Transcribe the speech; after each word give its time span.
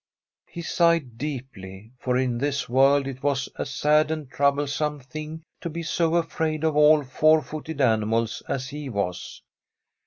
He 0.49 0.63
sighed 0.63 1.19
deeply, 1.19 1.91
for 1.99 2.17
in 2.17 2.39
this 2.39 2.67
world 2.67 3.05
it 3.05 3.21
was 3.21 3.47
a 3.55 3.67
sad 3.67 4.09
and 4.09 4.27
troublesome 4.27 4.99
thing 4.99 5.43
to 5.59 5.69
be 5.69 5.83
so 5.83 6.15
afraid 6.15 6.63
of 6.63 6.75
all 6.75 7.03
four 7.03 7.39
footed 7.43 7.79
animals 7.79 8.41
as 8.47 8.69
he 8.69 8.89
was. 8.89 9.43